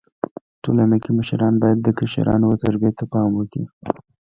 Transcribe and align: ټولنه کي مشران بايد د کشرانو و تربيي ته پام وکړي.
ټولنه 0.63 0.95
کي 1.03 1.11
مشران 1.19 1.53
بايد 1.61 1.79
د 1.83 1.87
کشرانو 1.97 2.45
و 2.47 2.59
تربيي 2.63 2.91
ته 2.97 3.03
پام 3.13 3.29
وکړي. 3.35 3.65